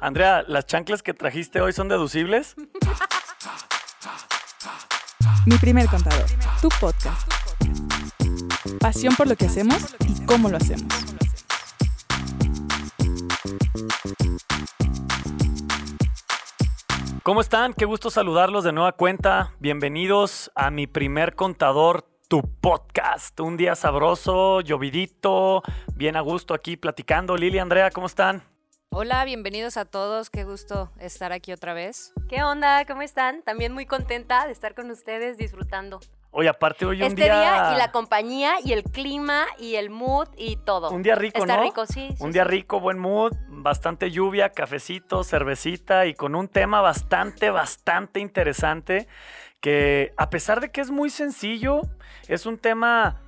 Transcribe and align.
Andrea, 0.00 0.44
¿las 0.48 0.64
chanclas 0.64 1.02
que 1.02 1.12
trajiste 1.12 1.60
hoy 1.60 1.74
son 1.74 1.88
deducibles? 1.88 2.56
Mi 5.44 5.58
primer 5.58 5.88
contador, 5.88 6.24
tu 6.62 6.70
podcast. 6.80 7.30
Pasión 8.80 9.14
por 9.14 9.26
lo 9.26 9.36
que 9.36 9.44
hacemos 9.44 9.94
y 10.08 10.24
cómo 10.24 10.48
lo 10.48 10.56
hacemos. 10.56 10.88
¿Cómo 17.22 17.42
están? 17.42 17.74
Qué 17.74 17.84
gusto 17.84 18.08
saludarlos 18.08 18.64
de 18.64 18.72
nueva 18.72 18.92
cuenta. 18.92 19.52
Bienvenidos 19.58 20.50
a 20.54 20.70
mi 20.70 20.86
primer 20.86 21.34
contador, 21.34 22.06
tu 22.28 22.40
podcast. 22.40 23.38
Un 23.40 23.58
día 23.58 23.74
sabroso, 23.74 24.62
llovidito, 24.62 25.62
bien 25.94 26.16
a 26.16 26.22
gusto 26.22 26.54
aquí 26.54 26.78
platicando. 26.78 27.36
Lili, 27.36 27.58
Andrea, 27.58 27.90
¿cómo 27.90 28.06
están? 28.06 28.42
Hola, 28.92 29.24
bienvenidos 29.24 29.76
a 29.76 29.84
todos. 29.84 30.30
Qué 30.30 30.42
gusto 30.42 30.90
estar 30.98 31.30
aquí 31.30 31.52
otra 31.52 31.74
vez. 31.74 32.12
¿Qué 32.28 32.42
onda? 32.42 32.84
¿Cómo 32.86 33.02
están? 33.02 33.42
También 33.42 33.72
muy 33.72 33.86
contenta 33.86 34.46
de 34.46 34.52
estar 34.52 34.74
con 34.74 34.90
ustedes 34.90 35.38
disfrutando. 35.38 36.00
Oye, 36.32 36.48
aparte 36.48 36.84
hoy 36.84 37.00
un 37.00 37.06
este 37.06 37.22
día... 37.22 37.70
y 37.72 37.78
la 37.78 37.92
compañía 37.92 38.54
y 38.64 38.72
el 38.72 38.82
clima 38.82 39.46
y 39.60 39.76
el 39.76 39.90
mood 39.90 40.26
y 40.36 40.56
todo. 40.56 40.90
Un 40.90 41.04
día 41.04 41.14
rico, 41.14 41.38
Está 41.38 41.58
¿no? 41.58 41.62
rico, 41.62 41.86
sí. 41.86 42.08
sí, 42.16 42.16
un 42.18 42.32
día 42.32 42.42
sí. 42.42 42.50
rico, 42.50 42.80
buen 42.80 42.98
mood, 42.98 43.32
bastante 43.46 44.10
lluvia, 44.10 44.50
cafecito, 44.50 45.22
cervecita 45.22 46.06
y 46.06 46.14
con 46.14 46.34
un 46.34 46.48
tema 46.48 46.80
bastante, 46.80 47.50
bastante 47.50 48.18
interesante 48.18 49.06
que 49.60 50.12
a 50.16 50.30
pesar 50.30 50.60
de 50.60 50.72
que 50.72 50.80
es 50.80 50.90
muy 50.90 51.10
sencillo, 51.10 51.82
es 52.26 52.44
un 52.44 52.58
tema 52.58 53.22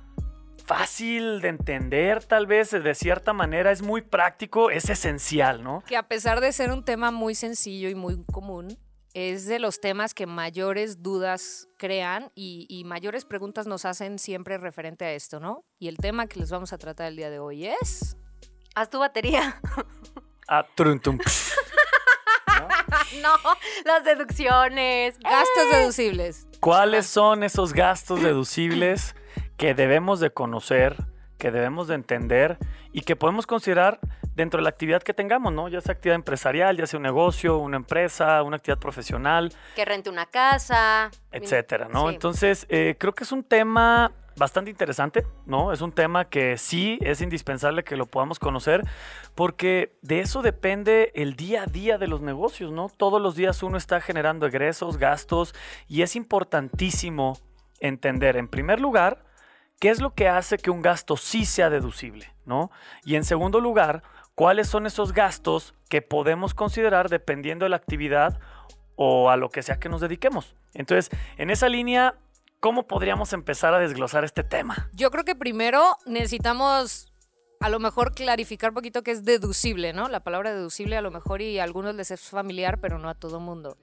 fácil 0.65 1.41
de 1.41 1.49
entender, 1.49 2.23
tal 2.23 2.47
vez 2.47 2.71
de 2.71 2.95
cierta 2.95 3.33
manera, 3.33 3.71
es 3.71 3.81
muy 3.81 4.01
práctico, 4.01 4.69
es 4.69 4.89
esencial, 4.89 5.63
¿no? 5.63 5.83
Que 5.87 5.97
a 5.97 6.03
pesar 6.03 6.41
de 6.41 6.51
ser 6.51 6.71
un 6.71 6.83
tema 6.83 7.11
muy 7.11 7.35
sencillo 7.35 7.89
y 7.89 7.95
muy 7.95 8.23
común, 8.31 8.77
es 9.13 9.45
de 9.45 9.59
los 9.59 9.79
temas 9.79 10.13
que 10.13 10.25
mayores 10.25 11.03
dudas 11.03 11.67
crean 11.77 12.31
y, 12.33 12.65
y, 12.69 12.83
mayores 12.83 13.25
preguntas 13.25 13.67
nos 13.67 13.85
hacen 13.85 14.17
siempre 14.17 14.57
referente 14.57 15.05
a 15.05 15.11
esto, 15.11 15.39
¿no? 15.39 15.65
Y 15.77 15.87
el 15.87 15.97
tema 15.97 16.27
que 16.27 16.39
les 16.39 16.49
vamos 16.49 16.73
a 16.73 16.77
tratar 16.77 17.07
el 17.07 17.15
día 17.15 17.29
de 17.29 17.39
hoy 17.39 17.67
es... 17.67 18.17
Haz 18.75 18.89
tu 18.89 18.97
batería. 18.97 19.61
Ah, 20.47 20.65
trun, 20.75 20.99
tum, 20.99 21.19
¿No? 23.21 23.35
las 23.85 24.03
deducciones. 24.03 25.17
Gastos 25.19 25.63
¡Eh! 25.71 25.77
deducibles. 25.77 26.47
¿Cuáles 26.59 27.05
son 27.05 27.43
esos 27.43 27.71
gastos 27.71 28.21
deducibles 28.21 29.15
que 29.57 29.73
debemos 29.73 30.19
de 30.19 30.31
conocer, 30.31 30.95
que 31.37 31.51
debemos 31.51 31.87
de 31.87 31.95
entender 31.95 32.57
y 32.91 33.01
que 33.01 33.15
podemos 33.15 33.47
considerar 33.47 33.99
dentro 34.35 34.59
de 34.59 34.63
la 34.63 34.69
actividad 34.69 35.01
que 35.01 35.13
tengamos, 35.13 35.53
¿no? 35.53 35.67
Ya 35.67 35.81
sea 35.81 35.93
actividad 35.93 36.15
empresarial, 36.15 36.77
ya 36.77 36.87
sea 36.87 36.97
un 36.97 37.03
negocio, 37.03 37.57
una 37.57 37.77
empresa, 37.77 38.41
una 38.43 38.57
actividad 38.57 38.79
profesional. 38.79 39.53
Que 39.75 39.85
rente 39.85 40.09
una 40.09 40.25
casa. 40.25 41.11
Etcétera, 41.31 41.87
¿no? 41.89 42.07
Sí. 42.07 42.13
Entonces, 42.15 42.65
eh, 42.69 42.95
creo 42.97 43.13
que 43.13 43.23
es 43.23 43.31
un 43.31 43.43
tema 43.43 44.11
bastante 44.35 44.71
interesante, 44.71 45.25
¿no? 45.45 45.71
Es 45.71 45.81
un 45.81 45.91
tema 45.91 46.25
que 46.25 46.57
sí 46.57 46.97
es 47.01 47.21
indispensable 47.21 47.83
que 47.83 47.95
lo 47.95 48.05
podamos 48.07 48.39
conocer 48.39 48.83
porque 49.35 49.95
de 50.01 50.21
eso 50.21 50.41
depende 50.41 51.11
el 51.15 51.35
día 51.35 51.63
a 51.63 51.65
día 51.65 51.97
de 51.97 52.07
los 52.07 52.21
negocios, 52.21 52.71
¿no? 52.71 52.89
Todos 52.89 53.21
los 53.21 53.35
días 53.35 53.61
uno 53.63 53.77
está 53.77 54.01
generando 54.01 54.47
egresos, 54.47 54.97
gastos 54.97 55.53
y 55.87 56.01
es 56.01 56.15
importantísimo 56.15 57.37
entender, 57.79 58.37
en 58.37 58.47
primer 58.47 58.79
lugar, 58.79 59.23
qué 59.79 59.89
es 59.89 60.01
lo 60.01 60.13
que 60.13 60.27
hace 60.27 60.57
que 60.57 60.71
un 60.71 60.81
gasto 60.81 61.17
sí 61.17 61.45
sea 61.45 61.69
deducible, 61.69 62.33
¿no? 62.45 62.71
Y 63.03 63.15
en 63.15 63.23
segundo 63.23 63.59
lugar, 63.59 64.03
cuáles 64.35 64.67
son 64.67 64.85
esos 64.85 65.13
gastos 65.13 65.73
que 65.89 66.01
podemos 66.01 66.53
considerar 66.53 67.09
dependiendo 67.09 67.65
de 67.65 67.69
la 67.69 67.75
actividad 67.75 68.39
o 68.95 69.29
a 69.29 69.37
lo 69.37 69.49
que 69.49 69.63
sea 69.63 69.79
que 69.79 69.89
nos 69.89 70.01
dediquemos. 70.01 70.55
Entonces, 70.73 71.09
en 71.37 71.49
esa 71.49 71.69
línea, 71.69 72.15
¿cómo 72.59 72.87
podríamos 72.87 73.33
empezar 73.33 73.73
a 73.73 73.79
desglosar 73.79 74.23
este 74.23 74.43
tema? 74.43 74.89
Yo 74.93 75.11
creo 75.11 75.23
que 75.23 75.35
primero 75.35 75.97
necesitamos 76.05 77.11
a 77.59 77.69
lo 77.69 77.79
mejor 77.79 78.13
clarificar 78.13 78.71
un 78.71 78.75
poquito 78.75 79.03
qué 79.03 79.11
es 79.11 79.23
deducible, 79.23 79.93
¿no? 79.93 80.09
La 80.09 80.21
palabra 80.21 80.53
deducible 80.53 80.97
a 80.97 81.01
lo 81.01 81.11
mejor 81.11 81.41
y 81.41 81.59
a 81.59 81.63
algunos 81.63 81.95
les 81.95 82.11
es 82.11 82.21
familiar, 82.21 82.79
pero 82.79 82.99
no 82.99 83.09
a 83.09 83.15
todo 83.15 83.39
mundo. 83.39 83.77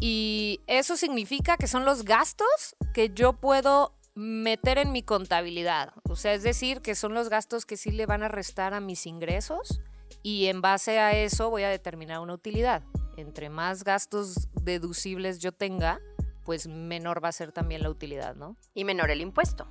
Y 0.00 0.60
eso 0.66 0.96
significa 0.96 1.56
que 1.56 1.66
son 1.66 1.84
los 1.84 2.04
gastos 2.04 2.76
que 2.94 3.10
yo 3.10 3.34
puedo 3.34 3.94
meter 4.14 4.78
en 4.78 4.92
mi 4.92 5.02
contabilidad. 5.02 5.92
O 6.08 6.16
sea, 6.16 6.34
es 6.34 6.42
decir, 6.42 6.80
que 6.80 6.94
son 6.94 7.14
los 7.14 7.28
gastos 7.28 7.66
que 7.66 7.76
sí 7.76 7.90
le 7.90 8.06
van 8.06 8.22
a 8.22 8.28
restar 8.28 8.74
a 8.74 8.80
mis 8.80 9.06
ingresos 9.06 9.80
y 10.22 10.46
en 10.46 10.60
base 10.60 10.98
a 10.98 11.12
eso 11.12 11.50
voy 11.50 11.62
a 11.62 11.68
determinar 11.68 12.20
una 12.20 12.34
utilidad. 12.34 12.82
Entre 13.16 13.50
más 13.50 13.84
gastos 13.84 14.48
deducibles 14.52 15.38
yo 15.38 15.52
tenga, 15.52 16.00
pues 16.44 16.66
menor 16.66 17.22
va 17.22 17.28
a 17.28 17.32
ser 17.32 17.52
también 17.52 17.82
la 17.82 17.90
utilidad, 17.90 18.34
¿no? 18.34 18.56
Y 18.74 18.84
menor 18.84 19.10
el 19.10 19.20
impuesto. 19.20 19.68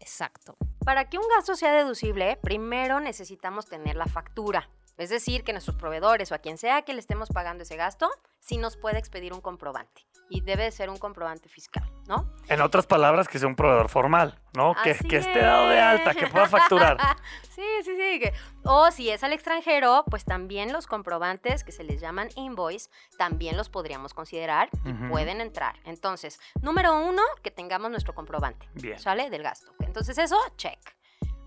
Exacto. 0.00 0.56
Para 0.84 1.08
que 1.08 1.18
un 1.18 1.24
gasto 1.36 1.56
sea 1.56 1.72
deducible, 1.72 2.38
primero 2.42 3.00
necesitamos 3.00 3.66
tener 3.66 3.96
la 3.96 4.06
factura. 4.06 4.70
Es 4.96 5.10
decir, 5.10 5.44
que 5.44 5.52
nuestros 5.52 5.76
proveedores 5.76 6.32
o 6.32 6.34
a 6.34 6.38
quien 6.38 6.58
sea 6.58 6.82
que 6.82 6.94
le 6.94 7.00
estemos 7.00 7.28
pagando 7.28 7.64
ese 7.64 7.76
gasto, 7.76 8.08
sí 8.40 8.56
nos 8.56 8.76
puede 8.76 8.98
expedir 8.98 9.32
un 9.34 9.40
comprobante. 9.40 10.06
Y 10.30 10.40
debe 10.40 10.64
de 10.64 10.70
ser 10.70 10.88
un 10.88 10.96
comprobante 10.96 11.48
fiscal, 11.48 11.90
¿no? 12.08 12.30
En 12.48 12.60
otras 12.60 12.86
palabras, 12.86 13.28
que 13.28 13.38
sea 13.38 13.48
un 13.48 13.56
proveedor 13.56 13.88
formal, 13.88 14.38
¿no? 14.54 14.74
Que, 14.82 14.90
esté 14.90 15.40
dado 15.40 15.68
de 15.68 15.80
alta, 15.80 16.14
que 16.14 16.26
pueda 16.28 16.46
facturar. 16.48 16.96
sí, 17.50 17.62
sí, 17.84 17.96
sí. 17.96 18.20
que- 18.20 18.32
o 18.64 18.90
si 18.90 19.10
es 19.10 19.22
al 19.24 19.32
extranjero, 19.32 20.04
pues 20.10 20.24
también 20.24 20.72
los 20.72 20.86
comprobantes 20.86 21.64
que 21.64 21.72
se 21.72 21.84
les 21.84 22.00
llaman 22.00 22.28
invoice, 22.36 22.88
también 23.18 23.56
los 23.56 23.68
podríamos 23.68 24.14
considerar 24.14 24.68
y 24.84 24.92
pueden 25.08 25.40
entrar. 25.40 25.76
Entonces, 25.84 26.38
número 26.62 26.96
uno, 26.98 27.22
que 27.42 27.50
tengamos 27.50 27.90
nuestro 27.90 28.14
comprobante, 28.14 28.68
Bien. 28.74 28.98
¿sale? 28.98 29.30
Del 29.30 29.42
gasto. 29.42 29.72
Entonces, 29.80 30.18
eso, 30.18 30.36
check. 30.56 30.78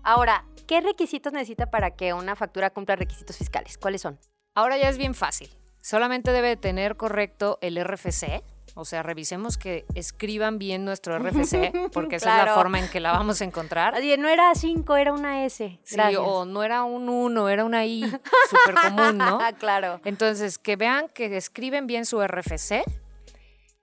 Ahora, 0.02 0.44
¿qué 0.66 0.80
requisitos 0.80 1.32
necesita 1.32 1.70
para 1.70 1.90
que 1.90 2.12
una 2.14 2.36
factura 2.36 2.70
cumpla 2.70 2.96
requisitos 2.96 3.36
fiscales? 3.36 3.76
¿Cuáles 3.76 4.00
son? 4.00 4.18
Ahora 4.54 4.76
ya 4.78 4.88
es 4.88 4.98
bien 4.98 5.14
fácil. 5.14 5.48
Solamente 5.82 6.32
debe 6.32 6.56
tener 6.56 6.96
correcto 6.96 7.58
el 7.62 7.82
RFC. 7.82 8.42
O 8.74 8.84
sea, 8.84 9.02
revisemos 9.02 9.58
que 9.58 9.84
escriban 9.94 10.58
bien 10.58 10.84
nuestro 10.84 11.18
RFC, 11.18 11.72
porque 11.92 12.16
esa 12.16 12.40
es 12.40 12.46
la 12.46 12.54
forma 12.54 12.78
en 12.78 12.88
que 12.88 13.00
la 13.00 13.12
vamos 13.12 13.40
a 13.40 13.44
encontrar. 13.44 13.94
Oye, 13.94 14.16
no 14.16 14.28
era 14.28 14.54
5, 14.54 14.96
era 14.96 15.12
una 15.12 15.44
S. 15.44 15.80
Sí, 15.82 15.96
Gracias. 15.96 16.22
o 16.24 16.44
no 16.44 16.62
era 16.62 16.84
un 16.84 17.08
1, 17.08 17.48
era 17.48 17.64
una 17.64 17.84
I, 17.84 18.02
súper 18.02 18.74
común, 18.82 19.18
¿no? 19.18 19.38
Ah, 19.40 19.52
claro. 19.58 20.00
Entonces, 20.04 20.58
que 20.58 20.76
vean 20.76 21.08
que 21.08 21.36
escriben 21.36 21.86
bien 21.86 22.04
su 22.06 22.24
RFC 22.24 22.84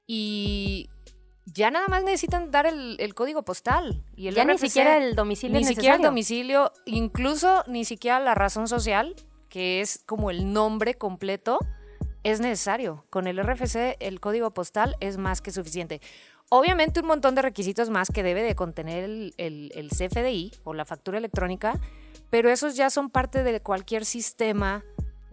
y 0.06 0.90
ya 1.46 1.72
nada 1.72 1.88
más 1.88 2.04
necesitan 2.04 2.52
dar 2.52 2.66
el, 2.66 2.96
el 3.00 3.14
código 3.14 3.44
postal. 3.44 4.04
Y 4.16 4.28
el 4.28 4.36
ya 4.36 4.46
ni 4.46 4.58
siquiera 4.58 4.98
el 4.98 5.16
domicilio 5.16 5.58
Ni 5.58 5.66
siquiera 5.66 5.96
el 5.96 6.02
domicilio, 6.02 6.72
incluso 6.86 7.64
ni 7.68 7.86
siquiera 7.86 8.19
la 8.19 8.36
razón 8.36 8.68
social, 8.68 9.16
que 9.50 9.81
es 9.81 10.04
como 10.06 10.30
el 10.30 10.54
nombre 10.54 10.96
completo, 10.96 11.59
es 12.32 12.40
necesario. 12.42 13.06
Con 13.10 13.26
el 13.28 13.40
RFC, 13.42 13.96
el 14.00 14.20
código 14.20 14.52
postal 14.52 14.96
es 15.00 15.18
más 15.18 15.42
que 15.42 15.52
suficiente. 15.52 16.02
Obviamente 16.50 17.00
un 17.00 17.08
montón 17.08 17.36
de 17.36 17.42
requisitos 17.42 17.90
más 17.90 18.10
que 18.10 18.22
debe 18.24 18.44
de 18.44 18.54
contener 18.56 19.04
el, 19.04 19.34
el- 19.38 19.90
CFDI 19.90 20.52
o 20.64 20.74
la 20.74 20.86
factura 20.86 21.18
electrónica, 21.18 21.80
pero 22.30 22.50
esos 22.50 22.76
ya 22.76 22.90
son 22.90 23.10
parte 23.10 23.44
de 23.44 23.62
cualquier 23.62 24.04
sistema 24.06 24.84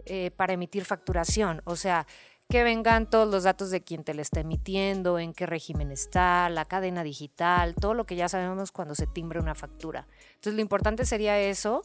eh, 0.05 0.31
para 0.35 0.53
emitir 0.53 0.85
facturación. 0.85 1.61
O 1.65 1.75
sea, 1.75 2.07
que 2.49 2.63
vengan 2.63 3.09
todos 3.09 3.29
los 3.29 3.43
datos 3.43 3.71
de 3.71 3.81
quien 3.81 4.03
te 4.03 4.13
la 4.13 4.21
está 4.21 4.39
emitiendo, 4.41 5.19
en 5.19 5.33
qué 5.33 5.45
régimen 5.45 5.91
está, 5.91 6.49
la 6.49 6.63
cadena 6.65 7.03
digital, 7.03 7.75
todo 7.75 7.93
lo 7.93 8.05
que 8.05 8.15
ya 8.15 8.29
sabemos 8.29 8.71
cuando 8.71 8.95
se 8.95 9.07
timbre 9.07 9.39
una 9.39 9.55
factura. 9.55 10.07
Entonces 10.35 10.53
lo 10.53 10.61
importante 10.61 11.05
sería 11.05 11.39
eso 11.39 11.81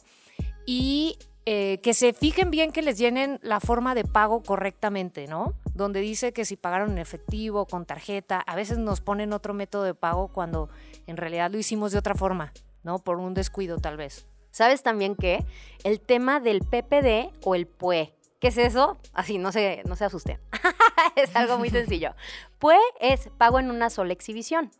y 0.65 1.17
eh, 1.45 1.79
que 1.81 1.95
se 1.95 2.13
fijen 2.13 2.51
bien 2.51 2.71
que 2.71 2.83
les 2.83 2.99
llenen 2.99 3.39
la 3.41 3.59
forma 3.59 3.95
de 3.95 4.03
pago 4.03 4.43
correctamente, 4.43 5.27
¿no? 5.27 5.53
Donde 5.73 5.99
dice 5.99 6.33
que 6.33 6.45
si 6.45 6.55
pagaron 6.55 6.91
en 6.91 6.97
efectivo, 6.99 7.65
con 7.65 7.85
tarjeta, 7.85 8.39
a 8.39 8.55
veces 8.55 8.77
nos 8.77 9.01
ponen 9.01 9.33
otro 9.33 9.55
método 9.55 9.83
de 9.83 9.95
pago 9.95 10.27
cuando 10.27 10.69
en 11.07 11.17
realidad 11.17 11.49
lo 11.49 11.57
hicimos 11.57 11.91
de 11.91 11.97
otra 11.97 12.13
forma, 12.13 12.53
¿no? 12.83 12.99
Por 12.99 13.17
un 13.17 13.33
descuido 13.33 13.79
tal 13.79 13.97
vez. 13.97 14.27
¿Sabes 14.51 14.83
también 14.83 15.15
que 15.15 15.43
el 15.83 15.99
tema 15.99 16.39
del 16.39 16.59
PPD 16.59 17.33
o 17.43 17.55
el 17.55 17.65
PUE? 17.65 18.13
¿Qué 18.39 18.49
es 18.49 18.57
eso? 18.57 18.99
Así, 19.13 19.37
no 19.37 19.51
se, 19.51 19.81
no 19.85 19.95
se 19.95 20.05
asusten. 20.05 20.39
es 21.15 21.35
algo 21.35 21.57
muy 21.57 21.69
sencillo. 21.69 22.13
PUE 22.59 22.77
es 22.99 23.29
pago 23.37 23.59
en 23.59 23.71
una 23.71 23.89
sola 23.89 24.13
exhibición. 24.13 24.71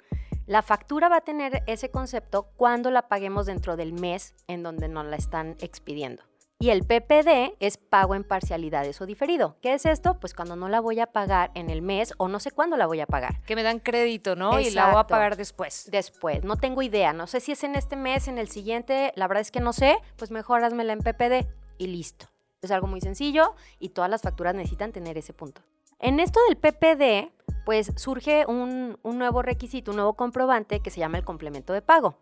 La 0.45 0.61
factura 0.61 1.09
va 1.09 1.17
a 1.17 1.21
tener 1.21 1.63
ese 1.65 1.89
concepto 1.89 2.49
cuando 2.55 2.91
la 2.91 3.07
paguemos 3.07 3.45
dentro 3.45 3.77
del 3.77 3.93
mes 3.93 4.35
en 4.47 4.61
donde 4.61 4.89
nos 4.89 5.05
la 5.05 5.15
están 5.15 5.55
expidiendo. 5.59 6.30
Y 6.61 6.69
el 6.69 6.83
PPD 6.83 7.55
es 7.59 7.77
pago 7.77 8.13
en 8.13 8.23
parcialidades 8.23 9.01
o 9.01 9.07
diferido. 9.07 9.57
¿Qué 9.63 9.73
es 9.73 9.87
esto? 9.87 10.19
Pues 10.19 10.35
cuando 10.35 10.55
no 10.55 10.69
la 10.69 10.79
voy 10.79 10.99
a 10.99 11.07
pagar 11.07 11.49
en 11.55 11.71
el 11.71 11.81
mes 11.81 12.13
o 12.19 12.27
no 12.27 12.39
sé 12.39 12.51
cuándo 12.51 12.77
la 12.77 12.85
voy 12.85 12.99
a 12.99 13.07
pagar. 13.07 13.41
Que 13.45 13.55
me 13.55 13.63
dan 13.63 13.79
crédito, 13.79 14.35
¿no? 14.35 14.59
Y 14.59 14.69
la 14.69 14.91
voy 14.91 14.99
a 14.99 15.07
pagar 15.07 15.37
después. 15.37 15.89
Después, 15.91 16.43
no 16.43 16.57
tengo 16.57 16.83
idea, 16.83 17.13
no 17.13 17.25
sé 17.25 17.39
si 17.39 17.53
es 17.53 17.63
en 17.63 17.73
este 17.73 17.95
mes, 17.95 18.27
en 18.27 18.37
el 18.37 18.47
siguiente, 18.47 19.11
la 19.15 19.27
verdad 19.27 19.41
es 19.41 19.49
que 19.49 19.59
no 19.59 19.73
sé, 19.73 19.97
pues 20.17 20.29
mejor 20.29 20.63
házmela 20.63 20.93
en 20.93 20.99
PPD 20.99 21.47
y 21.79 21.87
listo. 21.87 22.27
Es 22.61 22.69
algo 22.69 22.85
muy 22.85 23.01
sencillo 23.01 23.55
y 23.79 23.89
todas 23.89 24.11
las 24.11 24.21
facturas 24.21 24.53
necesitan 24.53 24.91
tener 24.91 25.17
ese 25.17 25.33
punto. 25.33 25.63
En 25.97 26.19
esto 26.19 26.39
del 26.47 26.57
PPD, 26.57 27.31
pues 27.65 27.91
surge 27.95 28.45
un, 28.45 28.99
un 29.01 29.17
nuevo 29.17 29.41
requisito, 29.41 29.89
un 29.89 29.97
nuevo 29.97 30.13
comprobante 30.13 30.79
que 30.81 30.91
se 30.91 30.99
llama 30.99 31.17
el 31.17 31.25
complemento 31.25 31.73
de 31.73 31.81
pago. 31.81 32.19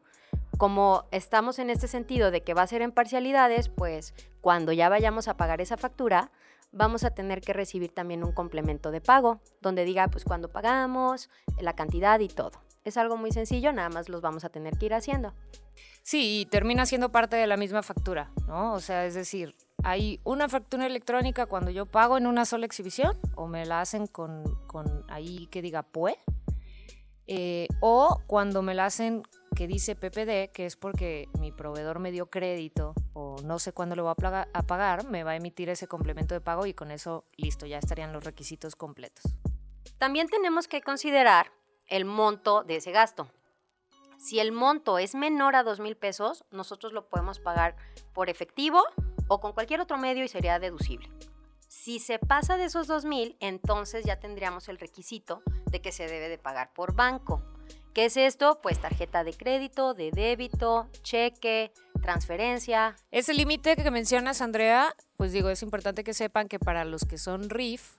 Como 0.59 1.05
estamos 1.11 1.57
en 1.57 1.69
este 1.69 1.87
sentido 1.87 2.31
de 2.31 2.41
que 2.41 2.53
va 2.53 2.63
a 2.63 2.67
ser 2.67 2.81
en 2.81 2.91
parcialidades, 2.91 3.69
pues 3.69 4.13
cuando 4.41 4.73
ya 4.73 4.89
vayamos 4.89 5.29
a 5.29 5.37
pagar 5.37 5.61
esa 5.61 5.77
factura, 5.77 6.33
vamos 6.73 7.05
a 7.05 7.11
tener 7.11 7.39
que 7.39 7.53
recibir 7.53 7.93
también 7.93 8.25
un 8.25 8.33
complemento 8.33 8.91
de 8.91 8.99
pago, 8.99 9.39
donde 9.61 9.85
diga 9.85 10.09
pues 10.09 10.25
cuándo 10.25 10.51
pagamos, 10.51 11.29
la 11.61 11.77
cantidad 11.77 12.19
y 12.19 12.27
todo. 12.27 12.59
Es 12.83 12.97
algo 12.97 13.15
muy 13.15 13.31
sencillo, 13.31 13.71
nada 13.71 13.87
más 13.87 14.09
los 14.09 14.19
vamos 14.19 14.43
a 14.43 14.49
tener 14.49 14.77
que 14.77 14.87
ir 14.87 14.93
haciendo. 14.93 15.33
Sí, 16.03 16.41
y 16.41 16.45
termina 16.45 16.85
siendo 16.85 17.09
parte 17.09 17.37
de 17.37 17.47
la 17.47 17.55
misma 17.55 17.81
factura, 17.81 18.29
¿no? 18.45 18.73
O 18.73 18.81
sea, 18.81 19.05
es 19.05 19.13
decir, 19.13 19.55
hay 19.85 20.19
una 20.25 20.49
factura 20.49 20.85
electrónica 20.87 21.45
cuando 21.45 21.71
yo 21.71 21.85
pago 21.85 22.17
en 22.17 22.27
una 22.27 22.43
sola 22.43 22.65
exhibición 22.65 23.17
o 23.35 23.47
me 23.47 23.65
la 23.65 23.79
hacen 23.79 24.07
con, 24.07 24.43
con 24.67 25.05
ahí 25.09 25.47
que 25.51 25.61
diga 25.61 25.83
PUE, 25.83 26.17
eh, 27.27 27.69
o 27.79 28.23
cuando 28.27 28.61
me 28.61 28.73
la 28.73 28.87
hacen 28.87 29.23
que 29.59 29.67
dice 29.67 29.93
PPD, 29.93 30.53
que 30.53 30.65
es 30.65 30.77
porque 30.77 31.27
mi 31.37 31.51
proveedor 31.51 31.99
me 31.99 32.13
dio 32.13 32.29
crédito 32.29 32.93
o 33.11 33.35
no 33.43 33.59
sé 33.59 33.73
cuándo 33.73 33.97
lo 33.97 34.05
va 34.05 34.11
a, 34.11 34.63
pagar, 34.63 35.05
me 35.09 35.25
va 35.25 35.31
a 35.31 35.35
emitir 35.35 35.67
ese 35.67 35.85
complemento 35.85 36.33
de 36.33 36.39
pago 36.39 36.65
y 36.65 36.73
con 36.73 36.91
eso, 36.91 37.25
listo, 37.35 37.65
ya 37.65 37.77
estarían 37.77 38.13
los 38.13 38.23
requisitos 38.23 38.77
completos. 38.77 39.25
También 39.97 40.29
tenemos 40.29 40.69
que 40.69 40.81
considerar 40.81 41.51
el 41.87 42.05
monto 42.05 42.63
de 42.63 42.77
ese 42.77 42.93
gasto. 42.93 43.27
Si 44.17 44.39
el 44.39 44.53
monto 44.53 44.97
es 44.97 45.13
menor 45.13 45.57
a 45.57 45.63
dos 45.63 45.81
mil 45.81 45.97
pesos, 45.97 46.45
nosotros 46.51 46.93
lo 46.93 47.09
podemos 47.09 47.41
pagar 47.41 47.75
por 48.13 48.29
efectivo 48.29 48.81
o 49.27 49.41
con 49.41 49.51
cualquier 49.51 49.81
otro 49.81 49.97
medio 49.97 50.23
y 50.23 50.29
sería 50.29 50.57
deducible. 50.59 51.09
Si 51.67 51.99
se 51.99 52.17
pasa 52.17 52.55
de 52.55 52.63
esos 52.63 52.87
dos 52.87 53.03
mil, 53.03 53.35
entonces 53.41 54.05
ya 54.05 54.21
tendríamos 54.21 54.69
el 54.69 54.79
requisito 54.79 55.43
de 55.65 55.81
que 55.81 55.91
se 55.91 56.07
debe 56.07 56.29
de 56.29 56.37
pagar 56.37 56.71
por 56.71 56.95
banco. 56.95 57.43
¿Qué 57.99 58.05
es 58.05 58.15
esto? 58.15 58.61
Pues 58.63 58.79
tarjeta 58.79 59.25
de 59.25 59.33
crédito, 59.33 59.93
de 59.93 60.11
débito, 60.11 60.87
cheque, 61.03 61.73
transferencia. 62.01 62.95
Ese 63.11 63.33
límite 63.33 63.75
que 63.75 63.91
mencionas, 63.91 64.39
Andrea, 64.39 64.95
pues 65.17 65.33
digo, 65.33 65.49
es 65.49 65.61
importante 65.63 66.05
que 66.05 66.13
sepan 66.13 66.47
que 66.47 66.59
para 66.59 66.85
los 66.85 67.03
que 67.03 67.17
son 67.17 67.49
RIF, 67.49 67.97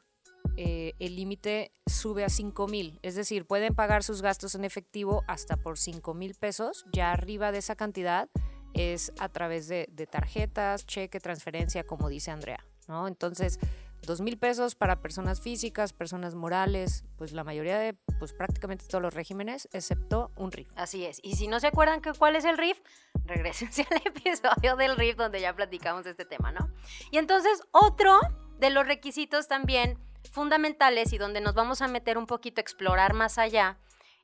eh, 0.56 0.94
el 1.00 1.16
límite 1.16 1.70
sube 1.84 2.24
a 2.24 2.30
5 2.30 2.66
mil. 2.66 2.98
Es 3.02 3.14
decir, 3.14 3.44
pueden 3.44 3.74
pagar 3.74 4.02
sus 4.02 4.22
gastos 4.22 4.54
en 4.54 4.64
efectivo 4.64 5.22
hasta 5.26 5.58
por 5.58 5.76
5 5.76 6.14
mil 6.14 6.34
pesos. 6.34 6.86
Ya 6.94 7.12
arriba 7.12 7.52
de 7.52 7.58
esa 7.58 7.76
cantidad 7.76 8.30
es 8.72 9.12
a 9.18 9.28
través 9.28 9.68
de, 9.68 9.86
de 9.92 10.06
tarjetas, 10.06 10.86
cheque, 10.86 11.20
transferencia, 11.20 11.84
como 11.84 12.08
dice 12.08 12.30
Andrea. 12.30 12.64
¿no? 12.88 13.06
Entonces, 13.06 13.58
2 14.02 14.20
mil 14.22 14.38
pesos 14.38 14.74
para 14.74 15.00
personas 15.00 15.40
físicas, 15.40 15.92
personas 15.92 16.34
morales, 16.34 17.04
pues 17.16 17.32
la 17.32 17.44
mayoría 17.44 17.78
de, 17.78 17.94
pues 18.18 18.32
prácticamente 18.32 18.86
todos 18.86 19.02
los 19.02 19.14
regímenes, 19.14 19.68
excepto 19.72 20.32
un 20.36 20.52
RIF. 20.52 20.68
Así 20.76 21.04
es. 21.04 21.20
Y 21.22 21.36
si 21.36 21.48
no 21.48 21.60
se 21.60 21.66
acuerdan 21.66 22.00
que 22.00 22.12
cuál 22.12 22.36
es 22.36 22.44
el 22.44 22.58
RIF, 22.58 22.80
regresense 23.24 23.86
al 23.90 24.02
episodio 24.04 24.76
del 24.76 24.96
RIF 24.96 25.16
donde 25.16 25.40
ya 25.40 25.54
platicamos 25.54 26.06
este 26.06 26.24
tema, 26.24 26.52
¿no? 26.52 26.70
Y 27.10 27.18
entonces, 27.18 27.62
otro 27.72 28.18
de 28.58 28.70
los 28.70 28.86
requisitos 28.86 29.48
también 29.48 29.98
fundamentales 30.32 31.12
y 31.12 31.18
donde 31.18 31.40
nos 31.40 31.54
vamos 31.54 31.82
a 31.82 31.88
meter 31.88 32.18
un 32.18 32.26
poquito 32.26 32.60
a 32.60 32.62
explorar 32.62 33.14
más 33.14 33.38
allá 33.38 33.78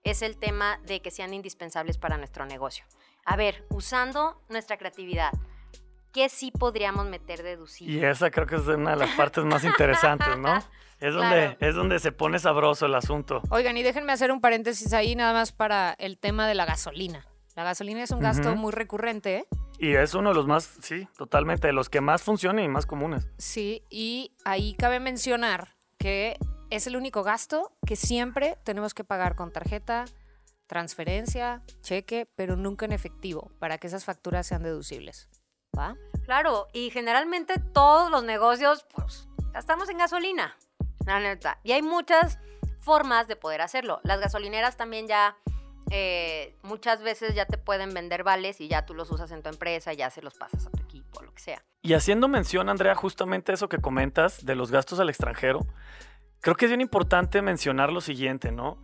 es 0.05 0.23
el 0.23 0.37
tema 0.37 0.79
de 0.87 1.01
que 1.01 1.11
sean 1.11 1.35
indispensables 1.35 1.99
para 1.99 2.17
nuestro 2.17 2.47
negocio. 2.47 2.85
A 3.25 3.37
ver, 3.37 3.67
usando 3.71 4.41
nuestra 4.49 4.77
creatividad, 4.77 5.33
¿qué 6.17 6.31
sí 6.31 6.51
podríamos 6.51 7.05
meter 7.07 7.43
deducible? 7.43 7.93
Y 7.99 8.03
esa 8.03 8.31
creo 8.31 8.47
que 8.47 8.57
es 8.57 8.63
una 8.67 8.93
de 8.93 8.97
las 8.97 9.11
partes 9.17 9.45
más 9.45 9.63
interesantes, 9.65 10.39
¿no? 10.39 10.59
Es 10.99 11.13
donde, 11.13 11.29
Claro. 11.29 11.57
es 11.61 11.75
donde 11.75 11.99
se 11.99 12.11
pone 12.11 12.39
sabroso 12.39 12.87
el 12.87 12.95
asunto. 12.95 13.43
Oigan, 13.51 13.77
y 13.77 13.83
déjenme 13.83 14.13
hacer 14.15 14.33
un 14.33 14.41
paréntesis 14.41 14.95
ahí 14.95 15.15
nada 15.15 15.35
más 15.35 15.53
para 15.53 15.93
el 15.99 16.17
tema 16.17 16.49
de 16.49 16.55
la 16.55 16.65
gasolina. 16.65 17.27
La 17.55 17.65
gasolina 17.65 18.03
es 18.03 18.13
un 18.13 18.21
gasto 18.21 18.57
muy 18.57 18.73
recurrente, 18.73 19.37
¿eh? 19.37 19.45
Y 19.79 19.93
es 19.93 20.15
uno 20.15 20.31
de 20.31 20.35
los 20.37 20.47
más, 20.47 20.71
sí, 20.81 21.07
totalmente, 21.19 21.67
de 21.67 21.75
los 21.75 21.91
que 21.91 22.01
más 22.01 22.23
funcionan 22.23 22.65
y 22.65 22.69
más 22.69 22.87
comunes. 22.87 23.29
Sí, 23.37 23.83
y 23.91 24.33
ahí 24.47 24.75
cabe 24.79 24.99
mencionar 24.99 25.77
que 25.99 26.39
es 26.71 26.87
el 26.87 26.97
único 26.97 27.23
gasto 27.23 27.77
que 27.87 27.95
siempre 27.95 28.57
tenemos 28.65 28.95
que 28.95 29.05
pagar 29.05 29.35
con 29.37 29.53
tarjeta, 29.53 30.07
transferencia, 30.67 31.63
cheque, 31.83 32.27
pero 32.37 32.57
nunca 32.57 32.87
en 32.87 32.93
efectivo, 32.93 33.51
para 33.59 33.77
que 33.77 33.87
esas 33.89 34.07
facturas 34.07 34.47
sean 34.47 34.63
deducibles. 34.63 35.29
¿Va? 35.77 35.97
Claro, 36.25 36.69
y 36.73 36.91
generalmente 36.91 37.55
todos 37.73 38.11
los 38.11 38.25
negocios, 38.25 38.87
pues, 38.95 39.29
gastamos 39.53 39.89
en 39.89 39.99
gasolina, 39.99 40.57
la 41.07 41.21
neta. 41.21 41.59
Y 41.63 41.73
hay 41.73 41.83
muchas 41.83 42.39
formas 42.81 43.29
de 43.29 43.37
poder 43.37 43.61
hacerlo. 43.61 44.01
Las 44.03 44.21
gasolineras 44.21 44.77
también 44.77 45.07
ya, 45.07 45.37
eh, 45.91 46.57
muchas 46.63 47.03
veces 47.03 47.35
ya 47.35 47.47
te 47.47 47.59
pueden 47.59 47.95
vender 47.95 48.25
vales 48.25 48.61
y 48.61 48.69
ya 48.69 48.87
tú 48.87 48.95
los 48.95 49.11
usas 49.11 49.31
en 49.31 49.43
tu 49.43 49.49
empresa, 49.49 49.93
ya 49.93 50.11
se 50.11 50.23
los 50.23 50.35
pasas 50.35 50.67
a 50.67 50.71
tu 50.71 50.83
equipo, 50.83 51.23
lo 51.23 51.33
que 51.33 51.43
sea. 51.43 51.63
Y 51.83 51.95
haciendo 51.95 52.27
mención, 52.27 52.69
Andrea, 52.69 52.95
justamente 52.95 53.53
eso 53.53 53.69
que 53.69 53.79
comentas 53.79 54.45
de 54.45 54.57
los 54.57 54.73
gastos 54.73 54.99
al 54.99 55.09
extranjero, 55.09 55.67
creo 56.41 56.57
que 56.57 56.65
es 56.65 56.71
bien 56.71 56.81
importante 56.81 57.43
mencionar 57.43 57.93
lo 57.93 58.01
siguiente, 58.01 58.51
¿no? 58.51 58.79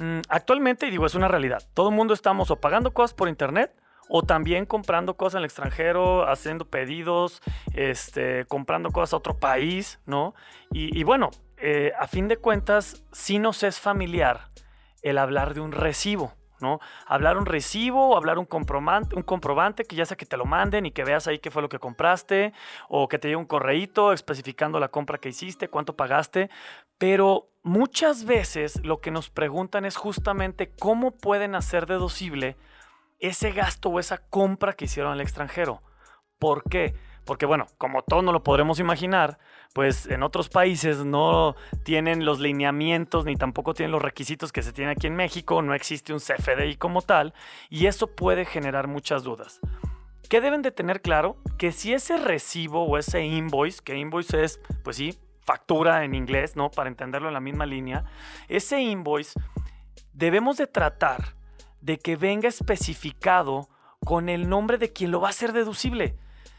Mm, 0.00 0.20
actualmente, 0.28 0.86
y 0.86 0.90
digo, 0.90 1.06
es 1.06 1.14
una 1.14 1.28
realidad, 1.28 1.62
todo 1.74 1.90
el 1.90 1.94
mundo 1.94 2.14
estamos 2.14 2.50
o 2.50 2.56
pagando 2.56 2.92
cosas 2.92 3.14
por 3.14 3.28
internet 3.28 3.72
o 4.08 4.22
también 4.22 4.66
comprando 4.66 5.16
cosas 5.16 5.34
en 5.34 5.38
el 5.40 5.44
extranjero, 5.44 6.28
haciendo 6.28 6.64
pedidos, 6.64 7.42
este, 7.74 8.44
comprando 8.46 8.90
cosas 8.90 9.14
a 9.14 9.16
otro 9.18 9.38
país, 9.38 10.00
¿no? 10.06 10.34
Y, 10.70 11.02
bueno, 11.04 11.30
eh, 11.56 11.92
a 11.98 12.06
fin 12.06 12.28
de 12.28 12.36
cuentas, 12.36 13.04
sí 13.12 13.38
nos 13.38 13.62
es 13.62 13.80
familiar 13.80 14.50
el 15.02 15.18
hablar 15.18 15.54
de 15.54 15.60
un 15.60 15.72
recibo. 15.72 16.32
¿no? 16.60 16.80
Hablar 17.06 17.38
un 17.38 17.46
recibo 17.46 18.08
o 18.08 18.16
hablar 18.16 18.36
un 18.36 18.44
comprobante, 18.44 19.14
un 19.14 19.22
comprobante 19.22 19.84
que 19.84 19.94
ya 19.94 20.04
sea 20.04 20.16
que 20.16 20.26
te 20.26 20.36
lo 20.36 20.44
manden 20.44 20.86
y 20.86 20.90
que 20.90 21.04
veas 21.04 21.28
ahí 21.28 21.38
qué 21.38 21.52
fue 21.52 21.62
lo 21.62 21.68
que 21.68 21.78
compraste 21.78 22.52
o 22.88 23.08
que 23.08 23.18
te 23.18 23.28
llegue 23.28 23.36
un 23.36 23.46
correíto 23.46 24.12
especificando 24.12 24.80
la 24.80 24.88
compra 24.88 25.18
que 25.18 25.28
hiciste, 25.28 25.68
cuánto 25.68 25.94
pagaste, 25.94 26.50
pero 26.98 27.48
muchas 27.62 28.24
veces 28.24 28.84
lo 28.84 29.00
que 29.00 29.12
nos 29.12 29.30
preguntan 29.30 29.84
es 29.84 29.96
justamente 29.96 30.72
cómo 30.80 31.12
pueden 31.12 31.54
hacer 31.54 31.86
deducible 31.86 32.56
ese 33.18 33.52
gasto 33.52 33.88
o 33.88 34.00
esa 34.00 34.18
compra 34.18 34.72
que 34.72 34.86
hicieron 34.86 35.12
al 35.12 35.20
extranjero. 35.20 35.82
¿Por 36.38 36.62
qué? 36.64 36.94
Porque 37.24 37.46
bueno, 37.46 37.66
como 37.76 38.02
todos 38.02 38.24
no 38.24 38.32
lo 38.32 38.42
podremos 38.42 38.80
imaginar, 38.80 39.38
pues 39.74 40.06
en 40.06 40.22
otros 40.22 40.48
países 40.48 41.04
no 41.04 41.56
tienen 41.84 42.24
los 42.24 42.40
lineamientos 42.40 43.26
ni 43.26 43.36
tampoco 43.36 43.74
tienen 43.74 43.92
los 43.92 44.00
requisitos 44.00 44.50
que 44.50 44.62
se 44.62 44.72
tienen 44.72 44.92
aquí 44.96 45.08
en 45.08 45.14
México, 45.14 45.60
no 45.60 45.74
existe 45.74 46.14
un 46.14 46.20
CFDI 46.20 46.76
como 46.76 47.02
tal 47.02 47.34
y 47.68 47.86
eso 47.86 48.06
puede 48.06 48.46
generar 48.46 48.86
muchas 48.86 49.24
dudas. 49.24 49.60
¿Qué 50.30 50.40
deben 50.40 50.62
de 50.62 50.70
tener 50.70 51.02
claro? 51.02 51.36
Que 51.58 51.72
si 51.72 51.92
ese 51.92 52.16
recibo 52.16 52.84
o 52.84 52.98
ese 52.98 53.22
invoice, 53.24 53.82
que 53.82 53.96
invoice 53.96 54.44
es, 54.44 54.60
pues 54.82 54.96
sí, 54.96 55.18
factura 55.42 56.04
en 56.04 56.14
inglés, 56.14 56.56
¿no? 56.56 56.70
Para 56.70 56.88
entenderlo 56.88 57.28
en 57.28 57.34
la 57.34 57.40
misma 57.40 57.66
línea, 57.66 58.04
ese 58.48 58.80
invoice 58.80 59.38
debemos 60.12 60.56
de 60.56 60.66
tratar 60.66 61.37
de 61.80 61.98
que 61.98 62.16
venga 62.16 62.48
especificado 62.48 63.68
con 64.04 64.28
el 64.28 64.48
nombre 64.48 64.78
de 64.78 64.92
quien 64.92 65.10
lo 65.10 65.20
va 65.20 65.28
a 65.28 65.30
hacer 65.30 65.52
deducible. 65.52 66.16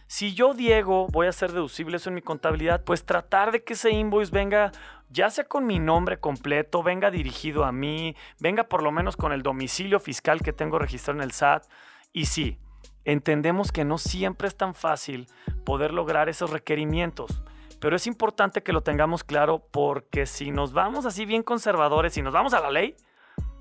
Si 0.08 0.34
yo, 0.34 0.54
Diego, 0.56 1.08
voy 1.12 1.28
a 1.28 1.30
hacer 1.30 1.52
deducible 1.52 1.98
eso 1.98 2.10
en 2.10 2.16
mi 2.16 2.22
contabilidad, 2.22 2.84
pues 2.84 3.06
tratar 3.06 3.52
de 3.52 3.64
que 3.64 3.74
ese 3.74 3.92
invoice 3.92 4.32
venga 4.32 4.72
ya 5.10 5.30
sea 5.30 5.44
con 5.44 5.66
mi 5.66 5.80
nombre 5.80 6.20
completo, 6.20 6.84
venga 6.84 7.12
dirigido 7.12 7.64
a 7.64 7.72
mí, 7.72 8.16
venga 8.40 8.64
por 8.64 8.84
lo 8.84 8.92
menos 8.92 9.18
con 9.18 9.32
el 9.32 9.44
domicilio 9.44 10.00
fiscal 10.00 10.42
que 10.42 10.54
tengo 10.54 10.80
registrado 10.80 11.20
en 11.20 11.24
el 11.24 11.32
SAT. 11.32 11.66
Y 12.12 12.26
sí, 12.26 12.58
entendemos 13.06 13.72
que 13.72 13.86
no 13.86 13.98
siempre 13.98 14.48
es 14.48 14.58
tan 14.58 14.74
fácil 14.74 15.28
poder 15.66 15.94
lograr 15.94 16.30
esos 16.30 16.50
requerimientos. 16.50 17.44
Pero 17.80 17.96
es 17.96 18.08
importante 18.08 18.62
que 18.62 18.74
lo 18.74 18.82
tengamos 18.82 19.24
claro 19.24 19.64
porque 19.72 20.26
si 20.26 20.52
nos 20.52 20.74
vamos 20.74 21.06
así 21.06 21.26
bien 21.26 21.44
conservadores 21.44 22.18
y 22.18 22.22
nos 22.22 22.34
vamos 22.34 22.54
a 22.54 22.60
la 22.60 22.70
ley, 22.70 22.96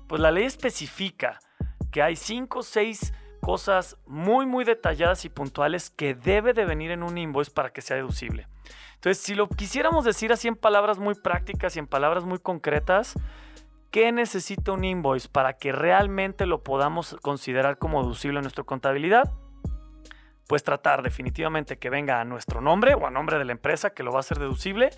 pues 0.07 0.21
la 0.21 0.31
ley 0.31 0.45
especifica 0.45 1.39
que 1.91 2.01
hay 2.01 2.15
cinco 2.15 2.59
o 2.59 2.63
seis 2.63 3.13
cosas 3.41 3.97
muy 4.05 4.45
muy 4.45 4.65
detalladas 4.65 5.25
y 5.25 5.29
puntuales 5.29 5.89
que 5.89 6.13
debe 6.13 6.53
de 6.53 6.65
venir 6.65 6.91
en 6.91 7.03
un 7.03 7.17
invoice 7.17 7.51
para 7.51 7.71
que 7.71 7.81
sea 7.81 7.97
deducible. 7.97 8.47
Entonces, 8.95 9.23
si 9.23 9.33
lo 9.33 9.47
quisiéramos 9.47 10.03
decir 10.03 10.33
así 10.33 10.49
en 10.49 10.55
palabras 10.55 10.99
muy 10.99 11.15
prácticas 11.15 11.75
y 11.75 11.79
en 11.79 11.87
palabras 11.87 12.25
muy 12.25 12.39
concretas, 12.39 13.15
¿qué 13.91 14.11
necesita 14.11 14.73
un 14.73 14.83
invoice 14.83 15.29
para 15.29 15.53
que 15.53 15.71
realmente 15.71 16.45
lo 16.45 16.63
podamos 16.63 17.15
considerar 17.21 17.77
como 17.77 18.03
deducible 18.03 18.39
en 18.39 18.43
nuestra 18.43 18.65
contabilidad? 18.65 19.31
Pues 20.47 20.63
tratar 20.63 21.01
definitivamente 21.01 21.77
que 21.77 21.89
venga 21.89 22.19
a 22.19 22.25
nuestro 22.25 22.59
nombre 22.59 22.93
o 22.93 23.07
a 23.07 23.11
nombre 23.11 23.37
de 23.37 23.45
la 23.45 23.53
empresa 23.53 23.91
que 23.91 24.03
lo 24.03 24.11
va 24.11 24.17
a 24.17 24.19
hacer 24.19 24.37
deducible 24.37 24.89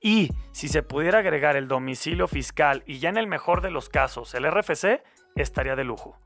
y 0.00 0.32
si 0.52 0.68
se 0.68 0.82
pudiera 0.82 1.20
agregar 1.20 1.56
el 1.56 1.66
domicilio 1.66 2.28
fiscal 2.28 2.82
y 2.86 2.98
ya 2.98 3.08
en 3.08 3.16
el 3.16 3.26
mejor 3.26 3.62
de 3.62 3.70
los 3.70 3.88
casos 3.88 4.34
el 4.34 4.50
RFC, 4.50 5.02
estaría 5.34 5.76
de 5.76 5.84
lujo. 5.84 6.18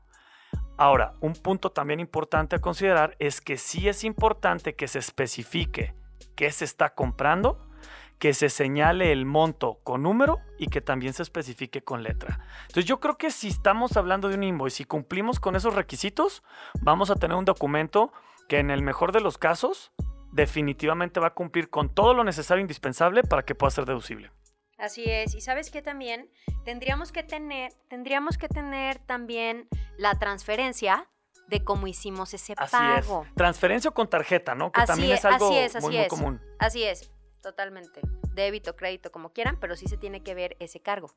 Ahora, 0.81 1.13
un 1.21 1.33
punto 1.33 1.71
también 1.71 1.99
importante 1.99 2.55
a 2.55 2.59
considerar 2.59 3.15
es 3.19 3.39
que 3.39 3.57
sí 3.57 3.87
es 3.87 4.03
importante 4.03 4.73
que 4.73 4.87
se 4.87 4.97
especifique 4.97 5.93
qué 6.35 6.51
se 6.51 6.65
está 6.65 6.95
comprando, 6.95 7.69
que 8.17 8.33
se 8.33 8.49
señale 8.49 9.11
el 9.11 9.27
monto 9.27 9.77
con 9.83 10.01
número 10.01 10.39
y 10.57 10.69
que 10.69 10.81
también 10.81 11.13
se 11.13 11.21
especifique 11.21 11.83
con 11.83 12.01
letra. 12.01 12.39
Entonces 12.61 12.85
yo 12.85 12.99
creo 12.99 13.15
que 13.15 13.29
si 13.29 13.49
estamos 13.49 13.95
hablando 13.95 14.27
de 14.27 14.33
un 14.33 14.43
invoice 14.43 14.81
y 14.81 14.85
cumplimos 14.87 15.39
con 15.39 15.55
esos 15.55 15.75
requisitos, 15.75 16.41
vamos 16.81 17.11
a 17.11 17.15
tener 17.15 17.37
un 17.37 17.45
documento 17.45 18.11
que 18.49 18.57
en 18.57 18.71
el 18.71 18.81
mejor 18.81 19.11
de 19.11 19.21
los 19.21 19.37
casos 19.37 19.91
definitivamente 20.31 21.19
va 21.19 21.27
a 21.27 21.35
cumplir 21.35 21.69
con 21.69 21.93
todo 21.93 22.15
lo 22.15 22.23
necesario 22.23 22.57
e 22.57 22.63
indispensable 22.63 23.21
para 23.21 23.43
que 23.43 23.53
pueda 23.53 23.69
ser 23.69 23.85
deducible. 23.85 24.31
Así 24.81 25.03
es, 25.05 25.35
y 25.35 25.41
sabes 25.41 25.69
que 25.69 25.83
también 25.83 26.27
tendríamos 26.65 27.11
que 27.11 27.21
tener, 27.21 27.71
tendríamos 27.87 28.39
que 28.39 28.47
tener 28.47 28.97
también 28.97 29.67
la 30.01 30.17
transferencia 30.17 31.07
de 31.47 31.63
cómo 31.63 31.85
hicimos 31.85 32.33
ese 32.33 32.53
Así 32.57 32.71
pago. 32.71 33.23
es. 33.27 33.35
Transferencia 33.35 33.91
o 33.91 33.93
con 33.93 34.09
tarjeta, 34.09 34.55
¿no? 34.55 34.71
Que 34.71 34.81
Así 34.81 34.87
también 34.87 35.11
es, 35.11 35.19
es 35.19 35.25
algo 35.25 35.45
así 35.47 35.57
es, 35.57 35.75
así 35.75 35.87
muy, 35.87 36.07
común. 36.07 36.41
Así 36.57 36.83
es, 36.83 37.11
totalmente. 37.39 38.01
Débito, 38.33 38.75
crédito, 38.75 39.11
como 39.11 39.31
quieran, 39.31 39.59
pero 39.59 39.75
sí 39.75 39.87
se 39.87 39.97
tiene 39.97 40.23
que 40.23 40.33
ver 40.33 40.57
ese 40.59 40.81
cargo. 40.81 41.11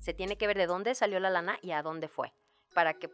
Se 0.00 0.14
tiene 0.14 0.38
que 0.38 0.46
ver 0.46 0.56
de 0.56 0.66
dónde 0.66 0.94
salió 0.94 1.20
la 1.20 1.28
lana 1.28 1.58
y 1.60 1.72
a 1.72 1.82
dónde 1.82 2.08
fue, 2.08 2.32
para 2.74 2.94
que 2.94 3.10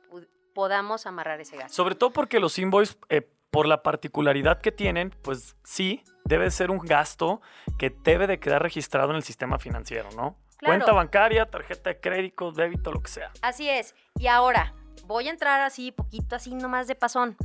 podamos 0.55 1.07
amarrar 1.07 1.41
ese 1.41 1.57
gasto. 1.57 1.75
Sobre 1.75 1.97
todo 1.97 2.13
porque 2.13 2.39
los 2.39 2.57
invoices, 2.61 2.97
eh, 3.09 3.29
por 3.51 3.67
la 3.67 3.83
particularidad 3.83 4.61
que 4.61 4.71
tienen, 4.71 5.11
pues 5.23 5.57
sí, 5.65 6.05
debe 6.25 6.53
ser 6.53 6.71
un 6.71 6.79
gasto 6.79 7.41
que 7.79 7.91
debe 7.91 8.29
de 8.29 8.39
quedar 8.39 8.63
registrado 8.63 9.11
en 9.11 9.17
el 9.17 9.25
sistema 9.25 9.59
financiero, 9.59 10.09
¿no? 10.11 10.39
Claro. 10.59 10.75
Cuenta 10.77 10.93
bancaria, 10.93 11.47
tarjeta 11.47 11.91
de 11.91 12.01
crédito, 12.01 12.53
débito, 12.53 12.93
lo 12.93 13.03
que 13.03 13.11
sea. 13.11 13.33
Así 13.43 13.69
es. 13.69 13.95
Y 14.19 14.29
ahora, 14.29 14.73
voy 15.05 15.29
a 15.29 15.31
entrar 15.31 15.61
así, 15.61 15.93
poquito 15.93 16.37
así 16.37 16.55
nomás 16.55 16.87
de 16.87 16.95
pasón. 16.95 17.37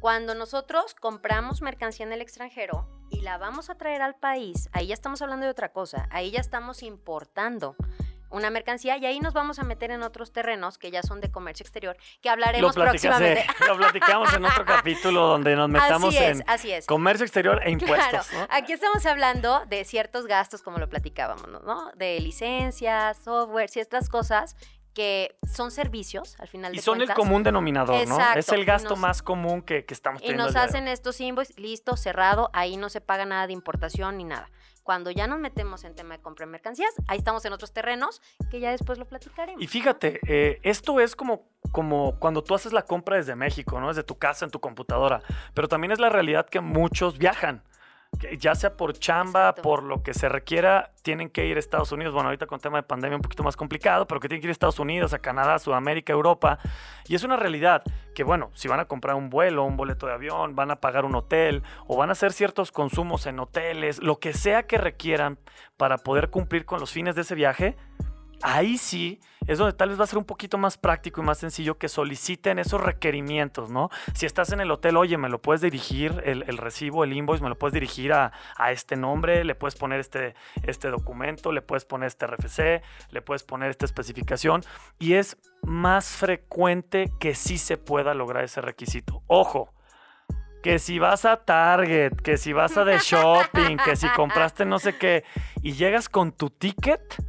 Cuando 0.00 0.34
nosotros 0.34 0.94
compramos 0.94 1.62
mercancía 1.62 2.04
en 2.06 2.12
el 2.12 2.20
extranjero 2.20 2.88
y 3.10 3.20
la 3.22 3.38
vamos 3.38 3.70
a 3.70 3.74
traer 3.76 4.02
al 4.02 4.14
país, 4.16 4.68
ahí 4.72 4.88
ya 4.88 4.94
estamos 4.94 5.22
hablando 5.22 5.46
de 5.46 5.50
otra 5.50 5.70
cosa. 5.72 6.08
Ahí 6.10 6.30
ya 6.30 6.40
estamos 6.40 6.82
importando 6.82 7.74
una 8.30 8.50
mercancía 8.50 8.96
y 8.98 9.06
ahí 9.06 9.20
nos 9.20 9.32
vamos 9.32 9.60
a 9.60 9.62
meter 9.62 9.92
en 9.92 10.02
otros 10.02 10.32
terrenos 10.32 10.76
que 10.76 10.90
ya 10.90 11.02
son 11.04 11.20
de 11.20 11.30
comercio 11.30 11.62
exterior, 11.62 11.96
que 12.20 12.28
hablaremos 12.28 12.74
platicas- 12.74 12.90
próximamente. 12.90 13.46
lo 13.68 13.76
platicamos 13.76 14.34
en 14.34 14.44
otro 14.44 14.64
capítulo 14.64 15.26
donde 15.28 15.54
nos 15.54 15.68
metamos 15.68 16.08
así 16.08 16.18
es, 16.24 16.40
en 16.40 16.44
así 16.48 16.72
es. 16.72 16.86
comercio 16.86 17.24
exterior 17.24 17.60
e 17.64 17.76
Claro, 17.78 17.94
impuestos. 17.94 18.32
¿no? 18.32 18.46
aquí 18.50 18.72
estamos 18.72 19.06
hablando 19.06 19.64
de 19.66 19.84
ciertos 19.84 20.26
gastos, 20.26 20.62
como 20.62 20.78
lo 20.78 20.88
platicábamos, 20.88 21.48
¿no? 21.62 21.92
De 21.94 22.18
licencias, 22.20 23.18
software, 23.18 23.70
ciertas 23.70 24.08
cosas 24.08 24.56
que 24.94 25.36
son 25.52 25.70
servicios, 25.70 26.36
al 26.38 26.48
final 26.48 26.72
Y 26.72 26.76
de 26.76 26.82
son 26.82 27.00
el 27.00 27.12
común 27.12 27.42
denominador, 27.42 28.06
¿no? 28.08 28.16
Es 28.36 28.48
el 28.50 28.60
y 28.60 28.64
gasto 28.64 28.90
nos- 28.90 28.98
más 28.98 29.22
común 29.22 29.60
que, 29.62 29.84
que 29.84 29.92
estamos 29.92 30.20
Y 30.22 30.26
teniendo. 30.26 30.44
nos 30.44 30.52
día 30.54 30.62
de 30.62 30.68
hacen 30.68 30.88
estos 30.88 31.20
invoices, 31.20 31.58
listo, 31.58 31.96
cerrado, 31.96 32.48
ahí 32.52 32.76
no 32.76 32.88
se 32.88 33.00
paga 33.00 33.24
nada 33.26 33.46
de 33.46 33.52
importación 33.52 34.16
ni 34.16 34.24
nada. 34.24 34.48
Cuando 34.84 35.10
ya 35.10 35.26
nos 35.26 35.38
metemos 35.40 35.82
en 35.84 35.94
tema 35.94 36.14
de 36.16 36.22
compra 36.22 36.44
de 36.46 36.52
mercancías, 36.52 36.92
ahí 37.08 37.16
estamos 37.18 37.42
en 37.46 37.54
otros 37.54 37.72
terrenos 37.72 38.20
que 38.50 38.60
ya 38.60 38.70
después 38.70 38.98
lo 38.98 39.06
platicaremos. 39.06 39.60
Y 39.62 39.66
fíjate, 39.66 40.20
eh, 40.28 40.60
esto 40.62 41.00
es 41.00 41.16
como, 41.16 41.48
como 41.72 42.18
cuando 42.20 42.44
tú 42.44 42.54
haces 42.54 42.72
la 42.74 42.82
compra 42.82 43.16
desde 43.16 43.34
México, 43.34 43.80
¿no? 43.80 43.88
Desde 43.88 44.02
tu 44.04 44.18
casa, 44.18 44.44
en 44.44 44.50
tu 44.50 44.60
computadora. 44.60 45.22
Pero 45.54 45.68
también 45.68 45.90
es 45.90 45.98
la 45.98 46.10
realidad 46.10 46.46
que 46.46 46.60
muchos 46.60 47.16
viajan. 47.18 47.64
Ya 48.38 48.54
sea 48.54 48.76
por 48.76 48.92
chamba, 48.94 49.48
Exacto. 49.48 49.62
por 49.62 49.82
lo 49.82 50.02
que 50.02 50.14
se 50.14 50.28
requiera, 50.28 50.92
tienen 51.02 51.30
que 51.30 51.46
ir 51.46 51.56
a 51.56 51.60
Estados 51.60 51.92
Unidos. 51.92 52.14
Bueno, 52.14 52.28
ahorita 52.28 52.46
con 52.46 52.60
tema 52.60 52.78
de 52.78 52.82
pandemia 52.82 53.16
un 53.16 53.22
poquito 53.22 53.42
más 53.42 53.56
complicado, 53.56 54.06
pero 54.06 54.20
que 54.20 54.28
tienen 54.28 54.40
que 54.40 54.46
ir 54.46 54.50
a 54.50 54.52
Estados 54.52 54.78
Unidos, 54.78 55.12
a 55.12 55.18
Canadá, 55.18 55.58
Sudamérica, 55.58 56.12
Europa. 56.12 56.58
Y 57.06 57.14
es 57.14 57.24
una 57.24 57.36
realidad 57.36 57.82
que, 58.14 58.24
bueno, 58.24 58.50
si 58.54 58.68
van 58.68 58.80
a 58.80 58.86
comprar 58.86 59.16
un 59.16 59.30
vuelo, 59.30 59.64
un 59.64 59.76
boleto 59.76 60.06
de 60.06 60.12
avión, 60.12 60.54
van 60.54 60.70
a 60.70 60.76
pagar 60.76 61.04
un 61.04 61.14
hotel 61.14 61.62
o 61.86 61.96
van 61.96 62.08
a 62.08 62.12
hacer 62.12 62.32
ciertos 62.32 62.72
consumos 62.72 63.26
en 63.26 63.38
hoteles, 63.38 64.02
lo 64.02 64.18
que 64.18 64.32
sea 64.32 64.64
que 64.64 64.78
requieran 64.78 65.38
para 65.76 65.98
poder 65.98 66.30
cumplir 66.30 66.64
con 66.64 66.80
los 66.80 66.92
fines 66.92 67.14
de 67.14 67.22
ese 67.22 67.34
viaje, 67.34 67.76
ahí 68.42 68.78
sí 68.78 69.20
es 69.46 69.58
donde 69.58 69.74
tal 69.74 69.90
vez 69.90 70.00
va 70.00 70.04
a 70.04 70.06
ser 70.06 70.18
un 70.18 70.24
poquito 70.24 70.56
más 70.58 70.78
práctico 70.78 71.20
y 71.20 71.24
más 71.24 71.38
sencillo 71.38 71.76
que 71.76 71.88
soliciten 71.88 72.58
esos 72.58 72.80
requerimientos, 72.80 73.70
¿no? 73.70 73.90
Si 74.14 74.26
estás 74.26 74.52
en 74.52 74.60
el 74.60 74.70
hotel, 74.70 74.96
oye, 74.96 75.18
me 75.18 75.28
lo 75.28 75.40
puedes 75.40 75.60
dirigir, 75.60 76.22
el, 76.24 76.58
recibo, 76.58 77.04
el 77.04 77.12
invoice, 77.12 77.42
me 77.42 77.50
lo 77.50 77.58
puedes 77.58 77.74
dirigir 77.74 78.12
a, 78.12 78.32
a 78.56 78.72
este 78.72 78.96
nombre, 78.96 79.44
le 79.44 79.54
puedes 79.54 79.74
poner 79.74 80.00
este, 80.00 80.34
este 80.62 80.88
documento, 80.88 81.52
le 81.52 81.62
puedes 81.62 81.84
poner 81.84 82.06
este 82.06 82.26
RFC, 82.26 82.82
le 83.10 83.22
puedes 83.22 83.42
poner 83.42 83.70
esta 83.70 83.84
especificación 83.84 84.62
y 84.98 85.14
es 85.14 85.36
más 85.62 86.06
frecuente 86.16 87.12
que 87.20 87.34
sí 87.34 87.58
se 87.58 87.76
pueda 87.76 88.14
lograr 88.14 88.44
ese 88.44 88.60
requisito. 88.60 89.22
Ojo, 89.26 89.74
que 90.62 90.78
si 90.78 90.98
vas 90.98 91.26
a 91.26 91.44
Target, 91.44 92.14
que 92.22 92.38
si 92.38 92.54
vas 92.54 92.78
a 92.78 92.86
The 92.86 92.98
Shopping, 92.98 93.76
que 93.76 93.96
si 93.96 94.08
compraste 94.08 94.64
no 94.64 94.78
sé 94.78 94.96
qué 94.96 95.24
y 95.60 95.72
llegas 95.72 96.08
con 96.08 96.32
tu 96.32 96.48
ticket, 96.48 97.22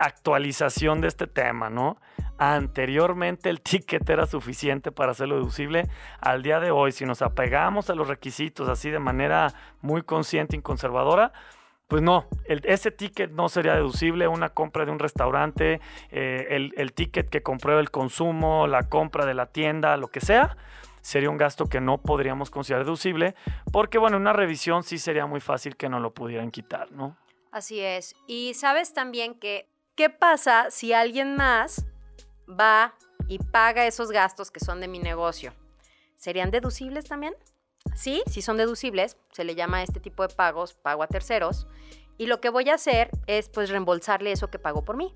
actualización 0.00 1.02
de 1.02 1.08
este 1.08 1.26
tema, 1.26 1.70
¿no? 1.70 1.98
Anteriormente 2.38 3.50
el 3.50 3.60
ticket 3.60 4.08
era 4.08 4.26
suficiente 4.26 4.90
para 4.90 5.12
hacerlo 5.12 5.36
deducible. 5.36 5.88
Al 6.20 6.42
día 6.42 6.58
de 6.58 6.70
hoy, 6.70 6.90
si 6.90 7.04
nos 7.04 7.20
apegamos 7.20 7.90
a 7.90 7.94
los 7.94 8.08
requisitos 8.08 8.68
así 8.68 8.90
de 8.90 8.98
manera 8.98 9.52
muy 9.82 10.02
consciente 10.02 10.56
y 10.56 10.62
conservadora, 10.62 11.32
pues 11.86 12.02
no, 12.02 12.26
ese 12.46 12.90
ticket 12.90 13.30
no 13.32 13.50
sería 13.50 13.74
deducible. 13.74 14.26
Una 14.26 14.48
compra 14.48 14.86
de 14.86 14.90
un 14.90 14.98
restaurante, 14.98 15.80
eh, 16.10 16.70
el, 16.74 16.92
ticket 16.94 17.28
que 17.28 17.42
compró 17.42 17.78
el 17.78 17.90
consumo, 17.90 18.66
la 18.66 18.88
compra 18.88 19.26
de 19.26 19.34
la 19.34 19.46
tienda, 19.46 19.98
lo 19.98 20.08
que 20.08 20.20
sea, 20.20 20.56
sería 21.02 21.28
un 21.28 21.36
gasto 21.36 21.66
que 21.66 21.82
no 21.82 21.98
podríamos 21.98 22.50
considerar 22.50 22.86
deducible, 22.86 23.34
porque 23.70 23.98
bueno, 23.98 24.16
una 24.16 24.32
revisión 24.32 24.82
sí 24.82 24.96
sería 24.96 25.26
muy 25.26 25.40
fácil 25.40 25.76
que 25.76 25.90
no 25.90 26.00
lo 26.00 26.14
pudieran 26.14 26.50
quitar, 26.50 26.90
¿no? 26.92 27.16
Así 27.52 27.80
es. 27.80 28.14
Y 28.26 28.54
sabes 28.54 28.94
también 28.94 29.34
que, 29.34 29.66
¿qué 30.00 30.08
pasa 30.08 30.70
si 30.70 30.94
alguien 30.94 31.36
más 31.36 31.84
va 32.48 32.94
y 33.28 33.38
paga 33.38 33.86
esos 33.86 34.10
gastos 34.10 34.50
que 34.50 34.58
son 34.58 34.80
de 34.80 34.88
mi 34.88 34.98
negocio? 34.98 35.52
¿Serían 36.16 36.50
deducibles 36.50 37.04
también? 37.04 37.34
Sí, 37.94 38.22
si 38.26 38.40
son 38.40 38.56
deducibles, 38.56 39.18
se 39.30 39.44
le 39.44 39.54
llama 39.54 39.76
a 39.76 39.82
este 39.82 40.00
tipo 40.00 40.26
de 40.26 40.34
pagos 40.34 40.72
pago 40.72 41.02
a 41.02 41.06
terceros. 41.06 41.66
Y 42.16 42.28
lo 42.28 42.40
que 42.40 42.48
voy 42.48 42.70
a 42.70 42.76
hacer 42.76 43.10
es 43.26 43.50
pues 43.50 43.68
reembolsarle 43.68 44.32
eso 44.32 44.48
que 44.48 44.58
pagó 44.58 44.86
por 44.86 44.96
mí. 44.96 45.12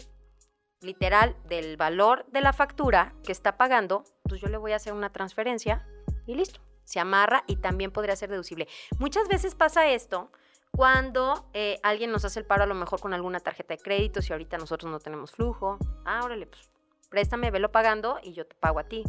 Literal, 0.82 1.34
del 1.46 1.78
valor 1.78 2.26
de 2.30 2.42
la 2.42 2.52
factura 2.52 3.14
que 3.24 3.32
está 3.32 3.56
pagando, 3.56 4.04
pues 4.24 4.42
yo 4.42 4.48
le 4.48 4.58
voy 4.58 4.72
a 4.72 4.76
hacer 4.76 4.92
una 4.92 5.10
transferencia 5.10 5.88
y 6.26 6.34
listo. 6.34 6.60
Se 6.84 7.00
amarra 7.00 7.44
y 7.46 7.56
también 7.56 7.90
podría 7.90 8.16
ser 8.16 8.28
deducible. 8.28 8.68
Muchas 8.98 9.28
veces 9.28 9.54
pasa 9.54 9.88
esto 9.88 10.30
cuando 10.76 11.48
eh, 11.52 11.78
alguien 11.82 12.10
nos 12.10 12.24
hace 12.24 12.40
el 12.40 12.46
paro 12.46 12.64
a 12.64 12.66
lo 12.66 12.74
mejor 12.74 13.00
con 13.00 13.14
alguna 13.14 13.40
tarjeta 13.40 13.74
de 13.74 13.78
crédito, 13.78 14.20
si 14.22 14.32
ahorita 14.32 14.58
nosotros 14.58 14.90
no 14.90 14.98
tenemos 14.98 15.30
flujo. 15.30 15.78
Ah, 16.04 16.22
órale, 16.24 16.46
pues 16.46 16.68
préstame, 17.10 17.50
velo 17.50 17.70
pagando 17.70 18.18
y 18.22 18.32
yo 18.32 18.46
te 18.46 18.56
pago 18.56 18.80
a 18.80 18.84
ti. 18.84 19.04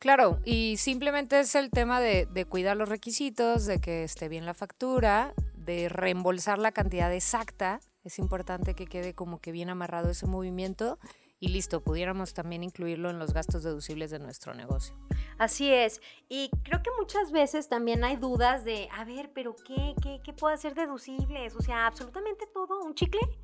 Claro, 0.00 0.40
y 0.44 0.76
simplemente 0.76 1.40
es 1.40 1.54
el 1.54 1.70
tema 1.70 2.00
de, 2.00 2.26
de 2.26 2.44
cuidar 2.44 2.76
los 2.76 2.88
requisitos, 2.88 3.66
de 3.66 3.80
que 3.80 4.04
esté 4.04 4.28
bien 4.28 4.46
la 4.46 4.54
factura, 4.54 5.34
de 5.54 5.88
reembolsar 5.88 6.58
la 6.58 6.72
cantidad 6.72 7.12
exacta. 7.12 7.80
Es 8.02 8.18
importante 8.18 8.74
que 8.74 8.86
quede 8.86 9.14
como 9.14 9.40
que 9.40 9.52
bien 9.52 9.70
amarrado 9.70 10.10
ese 10.10 10.26
movimiento 10.26 10.98
y 11.40 11.48
listo, 11.48 11.82
pudiéramos 11.82 12.34
también 12.34 12.64
incluirlo 12.64 13.10
en 13.10 13.18
los 13.18 13.32
gastos 13.32 13.62
deducibles 13.62 14.10
de 14.10 14.18
nuestro 14.18 14.54
negocio. 14.54 14.96
Así 15.38 15.72
es. 15.72 16.00
Y 16.28 16.50
creo 16.64 16.82
que 16.82 16.90
muchas 16.98 17.30
veces 17.30 17.68
también 17.68 18.02
hay 18.04 18.16
dudas 18.16 18.64
de, 18.64 18.88
a 18.92 19.04
ver, 19.04 19.30
pero 19.32 19.54
¿qué, 19.54 19.94
qué, 20.02 20.20
qué 20.24 20.32
puede 20.32 20.56
ser 20.56 20.74
deducibles? 20.74 21.54
O 21.54 21.62
sea, 21.62 21.86
absolutamente 21.86 22.46
todo, 22.52 22.80
un 22.84 22.94
chicle. 22.94 23.20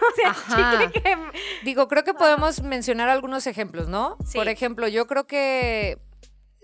O 0.00 0.14
sea, 0.14 0.30
Ajá. 0.30 0.78
chicle 0.78 1.02
que... 1.02 1.16
Digo, 1.64 1.88
creo 1.88 2.04
que 2.04 2.14
podemos 2.14 2.62
mencionar 2.62 3.08
algunos 3.08 3.46
ejemplos, 3.46 3.88
¿no? 3.88 4.16
Sí. 4.24 4.38
Por 4.38 4.48
ejemplo, 4.48 4.86
yo 4.88 5.06
creo 5.06 5.26
que 5.26 5.98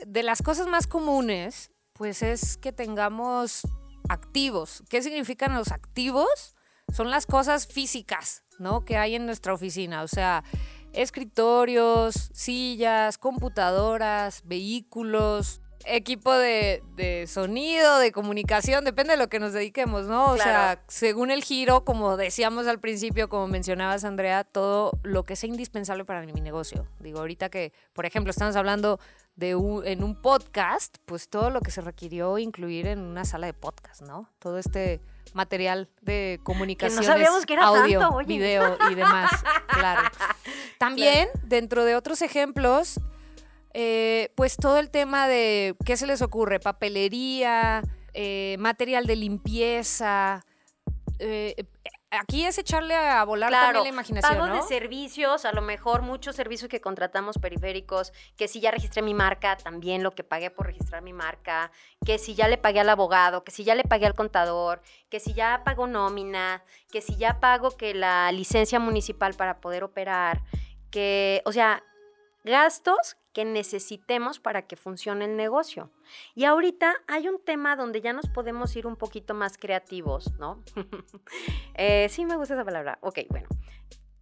de 0.07 0.23
las 0.23 0.43
cosas 0.43 0.67
más 0.69 0.87
comunes, 0.87 1.71
pues 1.93 2.23
es 2.23 2.57
que 2.57 2.73
tengamos 2.73 3.63
activos. 4.09 4.85
¿Qué 4.89 5.03
significan 5.03 5.55
los 5.55 5.73
activos? 5.73 6.55
Son 6.93 7.11
las 7.11 7.27
cosas 7.27 7.67
físicas, 7.67 8.45
¿no? 8.59 8.85
Que 8.85 8.97
hay 8.97 9.15
en 9.17 9.27
nuestra 9.27 9.55
oficina. 9.55 10.03
O 10.03 10.09
sea, 10.09 10.45
escritorios, 10.97 12.31
sillas, 12.33 13.19
computadoras, 13.19 14.43
vehículos, 14.45 15.61
equipo 15.85 16.33
de, 16.33 16.83
de 16.97 17.27
sonido, 17.29 17.99
de 17.99 18.11
comunicación, 18.11 18.85
depende 18.85 19.13
de 19.13 19.19
lo 19.19 19.29
que 19.29 19.39
nos 19.39 19.53
dediquemos, 19.53 20.07
¿no? 20.07 20.33
O 20.33 20.35
Claro. 20.35 20.43
sea, 20.43 20.85
según 20.89 21.31
el 21.31 21.45
giro, 21.45 21.85
como 21.85 22.17
decíamos 22.17 22.67
al 22.67 22.81
principio, 22.81 23.29
como 23.29 23.47
mencionabas, 23.47 24.05
Andrea, 24.05 24.43
todo 24.43 24.93
lo 25.05 25.25
que 25.25 25.37
sea 25.37 25.49
indispensable 25.49 26.05
para 26.05 26.23
mi 26.23 26.41
negocio. 26.41 26.89
Digo, 26.99 27.21
ahorita 27.21 27.51
que, 27.51 27.73
por 27.93 28.05
ejemplo, 28.05 28.31
estamos 28.33 28.57
hablando 28.57 28.99
de 29.37 29.55
un, 29.55 29.87
en 29.87 30.03
un 30.03 30.21
podcast, 30.21 30.97
pues 31.05 31.29
todo 31.29 31.51
lo 31.51 31.61
que 31.61 31.71
se 31.71 31.83
requirió 31.83 32.39
incluir 32.39 32.87
en 32.87 33.01
una 33.01 33.25
sala 33.25 33.47
de 33.47 33.53
podcast, 33.53 34.03
¿no? 34.03 34.29
Todo 34.39 34.59
este 34.59 35.01
material 35.35 35.89
de 36.01 36.41
comunicación. 36.43 37.05
sabíamos 37.05 37.45
que 37.45 37.53
era 37.53 37.67
audio, 37.67 38.01
tanto, 38.01 38.17
oye. 38.17 38.27
video 38.27 38.79
y 38.91 38.95
demás, 38.95 39.31
claro. 39.69 40.03
También, 40.79 41.29
dentro 41.45 41.85
de 41.85 41.95
otros 41.95 42.23
ejemplos, 42.23 42.99
eh, 43.75 44.33
pues 44.35 44.57
todo 44.57 44.79
el 44.79 44.89
tema 44.89 45.29
de, 45.29 45.77
¿qué 45.85 45.99
se 45.99 46.07
les 46.07 46.23
ocurre? 46.23 46.59
Papelería, 46.59 47.83
eh, 48.15 48.57
material 48.59 49.07
de 49.07 49.17
limpieza. 49.17 50.45
eh, 51.19 51.65
aquí 52.11 52.45
es 52.45 52.59
echarle 52.59 52.95
a 52.95 53.25
volar 53.25 53.51
también 53.51 53.85
la 53.85 53.89
imaginación, 53.89 54.35
pago 54.35 54.47
¿no? 54.47 54.55
de 54.55 54.63
servicios, 54.63 55.45
a 55.45 55.53
lo 55.53 55.63
mejor 55.63 56.03
muchos 56.03 56.37
servicios 56.37 56.69
que 56.69 56.81
contratamos 56.81 57.39
periféricos, 57.39 58.13
que 58.37 58.49
si 58.49 58.61
ya 58.61 58.71
registré 58.71 59.03
mi 59.03 59.15
marca, 59.15 59.57
también 59.57 60.03
lo 60.03 60.13
que 60.13 60.25
pagué 60.25 60.51
por 60.51 60.67
registrar 60.67 61.03
mi 61.03 61.13
marca, 61.13 61.71
que 62.05 62.19
si 62.19 62.35
ya 62.35 62.49
le 62.49 62.59
pagué 62.59 62.81
al 62.81 62.89
abogado, 62.89 63.45
que 63.45 63.51
si 63.51 63.65
ya 63.65 63.75
le 63.75 63.85
pagué 63.85 64.07
al 64.07 64.15
contador, 64.15 64.83
que 65.09 65.21
si 65.21 65.35
ya 65.35 65.63
pago 65.65 65.87
nómina, 65.87 66.63
que 66.91 67.01
si 67.01 67.17
ya 67.17 67.41
pago 67.41 67.71
que 67.71 67.95
la 67.95 68.31
licencia 68.33 68.79
municipal 68.79 69.35
para 69.35 69.61
poder 69.61 69.85
operar, 69.85 70.43
que, 70.91 71.43
o 71.45 71.53
sea, 71.53 71.83
gastos 72.47 73.17
que 73.35 73.45
necesitemos 73.45 74.41
para 74.41 74.63
que 74.63 74.77
funcione 74.77 75.27
el 75.27 75.37
negocio. 75.37 75.91
Y 76.35 76.45
ahorita 76.45 76.95
hay 77.07 77.29
un 77.29 77.45
tema 77.45 77.77
donde 77.77 78.01
ya 78.01 78.15
nos 78.15 78.29
podemos 78.29 78.75
ir 78.77 78.87
un 78.87 78.97
poquito 78.97 79.35
más 79.35 79.59
creativos, 79.59 80.33
¿no? 80.39 80.63
Eh, 81.79 82.09
sí, 82.09 82.25
me 82.25 82.37
gusta 82.37 82.55
esa 82.55 82.65
palabra. 82.65 82.99
Ok, 83.03 83.19
bueno. 83.29 83.49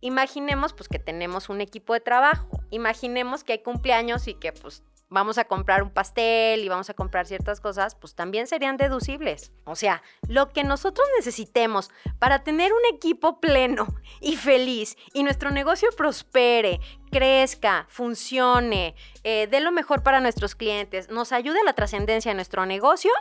Imaginemos 0.00 0.72
pues 0.72 0.88
que 0.88 0.98
tenemos 0.98 1.48
un 1.48 1.60
equipo 1.60 1.94
de 1.94 2.00
trabajo. 2.00 2.48
Imaginemos 2.70 3.44
que 3.44 3.52
hay 3.52 3.62
cumpleaños 3.62 4.26
y 4.26 4.34
que 4.34 4.52
pues 4.52 4.82
vamos 5.14 5.38
a 5.38 5.44
comprar 5.44 5.82
un 5.82 5.90
pastel 5.90 6.62
y 6.62 6.68
vamos 6.68 6.90
a 6.90 6.94
comprar 6.94 7.26
ciertas 7.26 7.60
cosas, 7.60 7.94
pues 7.94 8.14
también 8.14 8.46
serían 8.46 8.76
deducibles. 8.76 9.52
O 9.64 9.76
sea, 9.76 10.02
lo 10.28 10.50
que 10.50 10.64
nosotros 10.64 11.06
necesitemos 11.16 11.90
para 12.18 12.44
tener 12.44 12.72
un 12.72 12.94
equipo 12.94 13.40
pleno 13.40 13.86
y 14.20 14.36
feliz 14.36 14.96
y 15.14 15.22
nuestro 15.22 15.50
negocio 15.50 15.88
prospere, 15.96 16.80
crezca, 17.10 17.86
funcione, 17.88 18.94
eh, 19.22 19.46
dé 19.50 19.60
lo 19.60 19.72
mejor 19.72 20.02
para 20.02 20.20
nuestros 20.20 20.54
clientes, 20.54 21.08
nos 21.08 21.32
ayude 21.32 21.60
a 21.60 21.64
la 21.64 21.72
trascendencia 21.72 22.32
de 22.32 22.34
nuestro 22.34 22.66
negocio, 22.66 23.12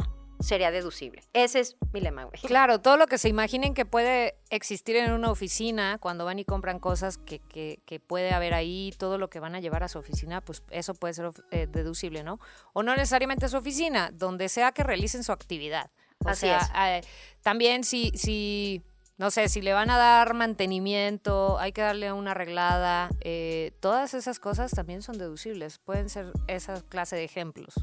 sería 0.44 0.72
deducible. 0.72 1.22
Ese 1.34 1.60
es 1.62 1.78
mi 1.94 2.02
lema, 2.02 2.26
güey. 2.26 2.40
Claro, 2.42 2.80
todo 2.80 2.98
lo 2.98 3.08
que 3.08 3.18
se 3.18 3.30
imaginen 3.30 3.74
que 3.74 3.86
puede 3.86 4.36
existir 4.50 4.96
en 4.98 5.12
una 5.14 5.32
oficina 5.32 5.98
cuando 6.00 6.26
van 6.26 6.38
y 6.40 6.46
compran 6.46 6.80
cosas 6.80 7.18
que, 7.18 7.40
que- 7.40 7.80
que 7.86 8.00
puede 8.00 8.34
haber 8.34 8.54
ahí, 8.54 8.94
todo 8.98 9.18
lo 9.18 9.30
que 9.30 9.40
van 9.40 9.56
a 9.56 9.60
llevar 9.62 9.84
a 9.84 9.88
su 9.88 10.00
oficina, 10.00 10.42
pues 10.42 10.62
eso 10.70 10.94
puede 10.94 11.14
ser 11.14 11.32
eh, 11.52 11.68
deducible, 11.68 12.24
¿no? 12.24 12.40
O 12.74 12.84
no 12.84 12.96
necesariamente 12.96 13.46
a 13.46 13.50
su 13.50 13.58
oficina, 13.58 14.12
donde 14.14 14.50
sea 14.50 14.72
que 14.74 14.84
realicen 14.84 15.24
su 15.24 15.32
actividad. 15.32 15.92
O 16.26 16.30
Así 16.30 16.42
sea, 16.42 16.60
es. 16.98 17.06
eh, 17.06 17.10
también 17.42 17.84
si, 17.84 18.12
si, 18.16 18.82
no 19.18 19.32
sé, 19.32 19.48
si 19.50 19.62
le 19.62 19.74
van 19.74 19.90
a 19.90 19.98
dar 19.98 20.34
mantenimiento, 20.34 21.58
hay 21.60 21.72
que 21.72 21.82
darle 21.82 22.12
una 22.12 22.32
arreglada, 22.32 23.10
eh, 23.22 23.72
todas 23.80 24.14
esas 24.14 24.40
cosas 24.40 24.72
también 24.72 25.02
son 25.02 25.18
deducibles, 25.18 25.80
pueden 25.80 26.10
ser 26.10 26.32
esa 26.48 26.82
clase 26.82 27.16
de 27.16 27.24
ejemplos. 27.24 27.74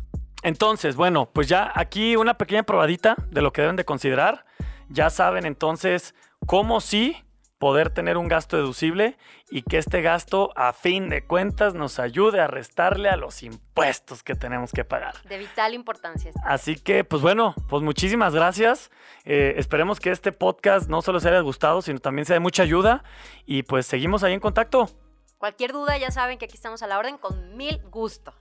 Entonces, 0.43 0.97
bueno, 0.97 1.31
pues 1.33 1.49
ya 1.49 1.71
aquí 1.75 2.17
una 2.17 2.39
pequeña 2.39 2.63
probadita 2.63 3.17
de 3.31 3.43
lo 3.43 3.53
que 3.53 3.63
deben 3.63 3.77
de 3.77 3.85
considerar. 3.85 4.47
Ya 4.89 5.11
saben 5.11 5.47
entonces 5.47 6.15
cómo 6.47 6.81
sí 6.81 7.17
poder 7.61 7.91
tener 7.91 8.17
un 8.17 8.27
gasto 8.27 8.57
deducible 8.57 9.19
y 9.51 9.61
que 9.63 9.77
este 9.77 10.01
gasto 10.01 10.51
a 10.57 10.73
fin 10.73 11.11
de 11.11 11.27
cuentas 11.27 11.75
nos 11.75 11.99
ayude 11.99 12.41
a 12.41 12.47
restarle 12.47 13.11
a 13.11 13.19
los 13.19 13.43
impuestos 13.43 14.23
que 14.23 14.35
tenemos 14.35 14.73
que 14.73 14.83
pagar. 14.83 15.15
De 15.25 15.37
vital 15.37 15.75
importancia. 15.75 16.31
este. 16.31 16.41
Así 16.43 16.77
que, 16.77 17.05
pues 17.05 17.21
bueno, 17.21 17.55
pues 17.69 17.83
muchísimas 17.83 18.35
gracias. 18.35 18.91
Eh, 19.27 19.55
esperemos 19.59 20.01
que 20.01 20.11
este 20.11 20.33
podcast 20.33 20.89
no 20.89 21.03
solo 21.03 21.21
se 21.21 21.29
haya 21.29 21.41
gustado, 21.41 21.83
sino 21.83 21.99
también 21.99 22.25
sea 22.25 22.35
de 22.35 22.41
mucha 22.41 22.63
ayuda. 22.63 23.05
Y 23.45 23.63
pues 23.63 23.85
seguimos 23.85 24.25
ahí 24.25 24.33
en 24.33 24.41
contacto. 24.41 24.89
Cualquier 25.37 25.73
duda 25.73 25.99
ya 25.99 26.11
saben 26.11 26.39
que 26.39 26.47
aquí 26.47 26.57
estamos 26.57 26.83
a 26.83 26.87
la 26.87 26.99
orden 26.99 27.19
con 27.19 27.59
mil 27.59 27.79
gusto. 27.91 28.33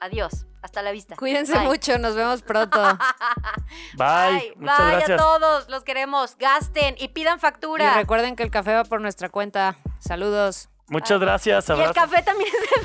Adiós. 0.00 0.46
Hasta 0.62 0.82
la 0.82 0.90
vista. 0.92 1.16
Cuídense 1.16 1.54
Bye. 1.54 1.66
mucho, 1.66 1.98
nos 1.98 2.14
vemos 2.14 2.42
pronto. 2.42 2.80
Bye. 3.96 3.96
Bye. 3.96 4.52
Muchas 4.56 4.78
Bye 4.78 4.90
gracias. 4.96 5.10
a 5.20 5.22
todos. 5.22 5.68
Los 5.68 5.84
queremos. 5.84 6.36
Gasten 6.38 6.96
y 6.98 7.08
pidan 7.08 7.36
Y 7.36 7.40
factura. 7.40 7.94
recuerden 7.94 8.36
que 8.36 8.42
el 8.42 8.50
café 8.50 8.74
va 8.74 8.84
por 8.84 9.00
nuestra 9.00 9.28
cuenta. 9.28 9.76
Saludos. 10.00 10.68
Muchas 10.88 11.20
gracias. 11.20 11.68
Y 11.68 11.72
el 11.72 11.80
Abrazo. 11.80 11.94
café 11.94 12.22
también 12.22 12.50
es 12.52 12.82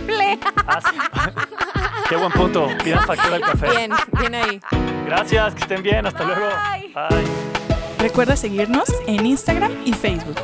deducible. 0.00 0.38
Ah, 0.66 0.80
sí. 0.90 0.98
Qué 2.08 2.16
buen 2.16 2.32
punto. 2.32 2.66
Pidan 2.82 3.04
factura 3.06 3.30
del 3.34 3.42
café. 3.42 3.68
Bien, 3.70 3.92
bien 4.18 4.34
ahí. 4.34 4.60
Gracias, 5.04 5.54
que 5.54 5.60
estén 5.60 5.82
bien. 5.82 6.06
Hasta 6.06 6.24
luego. 6.24 6.46
Bye. 6.72 6.88
Bye. 6.94 7.26
Recuerda 7.98 8.36
seguirnos 8.36 8.88
en 9.06 9.26
Instagram 9.26 9.82
y 9.84 9.92
Facebook. 9.92 10.36